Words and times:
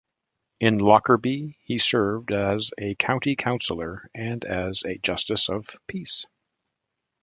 In 0.59 0.79
Lockerbie, 0.79 1.59
he 1.61 1.77
served 1.77 2.31
as 2.31 2.71
a 2.79 2.95
County 2.95 3.35
Councillor 3.35 4.09
and 4.15 4.43
as 4.45 4.81
a 4.83 4.97
Justice 4.97 5.47
of 5.47 5.69
Peace. 5.85 6.25